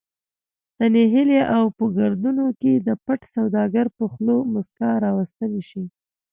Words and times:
د 0.79 0.81
نهیلي 0.95 1.41
او 1.55 1.63
په 1.77 1.85
گردونو 1.97 2.45
کی 2.61 2.73
د 2.77 2.89
پټ 3.05 3.19
سوداگر 3.33 3.87
په 3.97 4.03
خوله 4.11 4.35
مسکا 4.53 4.91
راوستلې 5.05 5.61
شي 5.69 5.83